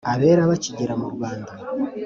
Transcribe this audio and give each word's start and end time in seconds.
abera 0.13 0.49
bakigera 0.49 0.93
mu 1.01 1.07
Rwanda. 1.13 1.51